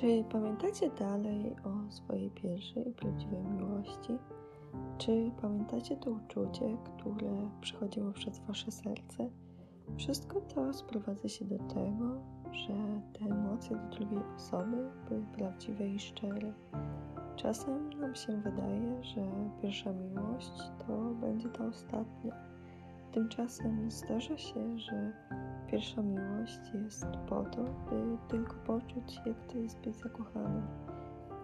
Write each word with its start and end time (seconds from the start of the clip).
Czy 0.00 0.24
pamiętacie 0.32 0.90
dalej 0.90 1.56
o 1.64 1.92
swojej 1.92 2.30
pierwszej 2.30 2.84
prawdziwej 2.84 3.42
miłości? 3.42 4.18
Czy 4.98 5.30
pamiętacie 5.42 5.96
to 5.96 6.10
uczucie, 6.10 6.76
które 6.84 7.50
przychodziło 7.60 8.12
przez 8.12 8.38
wasze 8.38 8.70
serce? 8.70 9.30
Wszystko 9.96 10.40
to 10.40 10.72
sprowadza 10.72 11.28
się 11.28 11.44
do 11.44 11.58
tego, 11.58 12.20
że 12.52 12.74
te 13.12 13.24
emocje 13.24 13.76
do 13.76 13.96
drugiej 13.96 14.22
osoby 14.36 14.76
były 15.08 15.22
prawdziwe 15.36 15.88
i 15.88 15.98
szczere. 15.98 16.52
Czasem 17.36 18.00
nam 18.00 18.14
się 18.14 18.36
wydaje, 18.36 19.04
że 19.04 19.22
pierwsza 19.62 19.92
miłość 19.92 20.52
to 20.86 21.14
będzie 21.20 21.48
ta 21.48 21.66
ostatnia. 21.66 22.32
Tymczasem 23.12 23.90
zdarza 23.90 24.36
się, 24.36 24.78
że 24.78 25.12
pierwsza 25.70 26.02
miłość 26.02 26.60
jest 26.84 27.06
po 27.28 27.44
to, 27.44 27.64
by 27.64 28.18
tylko 28.28 28.47
poczuć, 29.08 29.26
jak 29.26 29.52
to 29.52 29.58
jest 29.58 29.80
być 29.80 29.96
zakochanym. 29.96 30.66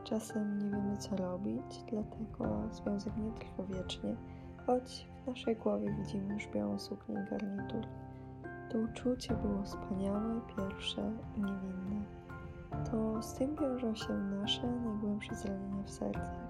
Czasem 0.04 0.58
nie 0.58 0.70
wiemy, 0.70 0.96
co 0.96 1.16
robić, 1.16 1.84
dlatego 1.90 2.62
związek 2.70 3.16
nie 3.16 3.32
trwa 3.32 3.62
wiecznie, 3.62 4.16
choć 4.66 5.08
w 5.22 5.26
naszej 5.26 5.56
głowie 5.56 5.94
widzimy 5.98 6.34
już 6.34 6.48
białą 6.48 6.78
suknię 6.78 7.14
i 7.14 7.30
garnitur. 7.30 7.86
To 8.70 8.78
uczucie 8.78 9.34
było 9.34 9.62
wspaniałe, 9.62 10.40
pierwsze 10.56 11.12
i 11.36 11.40
niewinne. 11.40 12.04
To 12.90 13.22
z 13.22 13.34
tym 13.34 13.56
wiążą 13.56 13.94
się 13.94 14.14
nasze 14.14 14.66
najgłębsze 14.66 15.34
zranienia 15.34 15.82
w 15.82 15.90
sercach. 15.90 16.44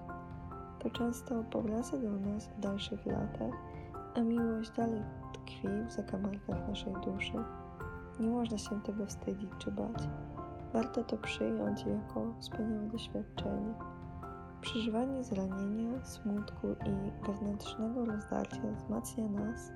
To 0.79 0.89
często 0.89 1.43
powraca 1.43 1.97
do 1.97 2.11
nas 2.11 2.47
w 2.47 2.59
dalszych 2.59 3.05
latach, 3.05 3.53
a 4.15 4.21
miłość 4.21 4.71
dalej 4.71 5.01
tkwi 5.33 5.67
w 5.87 5.91
zakamarkach 5.91 6.67
naszej 6.67 6.93
duszy. 6.93 7.37
Nie 8.19 8.29
można 8.29 8.57
się 8.57 8.81
tego 8.81 9.05
wstydzić 9.05 9.49
czy 9.57 9.71
bać. 9.71 10.07
Warto 10.75 11.03
to 11.03 11.17
przyjąć 11.17 11.85
jako 11.85 12.33
wspaniałe 12.39 12.87
doświadczenie. 12.87 13.73
Przeżywanie 14.61 15.23
zranienia, 15.23 16.05
smutku 16.05 16.67
i 16.67 17.25
wewnętrznego 17.27 18.05
rozdarcia 18.05 18.71
wzmacnia 18.77 19.27
nas, 19.27 19.71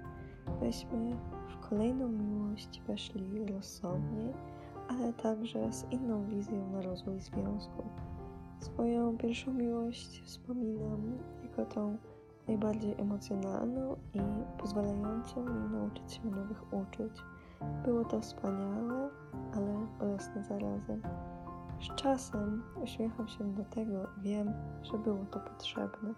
byśmy 0.60 1.16
w 1.48 1.70
kolejną 1.70 2.08
miłość 2.08 2.82
weszli 2.88 3.46
rozsądnie, 3.46 4.34
ale 4.88 5.14
także 5.14 5.74
z 5.74 5.92
inną 5.92 6.26
wizją 6.26 6.70
na 6.72 6.82
rozwój 6.82 7.20
związku. 7.20 7.84
Swoją 8.60 9.18
pierwszą 9.18 9.54
miłość 9.54 10.22
wspominam 10.26 11.18
jako 11.44 11.66
tą 11.66 11.98
najbardziej 12.48 12.96
emocjonalną 13.02 13.96
i 14.14 14.20
pozwalającą 14.58 15.44
mi 15.44 15.70
nauczyć 15.70 16.14
się 16.14 16.26
nowych 16.26 16.74
uczuć. 16.74 17.22
Było 17.86 18.06
to 18.06 18.22
wspaniałe, 18.22 19.10
ale 19.56 19.88
bolesne 20.00 20.44
zarazem. 20.44 21.02
Z 21.82 21.96
czasem 21.96 22.64
uśmiecham 22.84 23.28
się 23.28 23.54
do 23.54 23.64
tego 23.64 24.08
i 24.18 24.22
wiem, 24.22 24.54
że 24.84 24.98
było 24.98 25.26
to 25.32 25.40
potrzebne. 25.40 26.14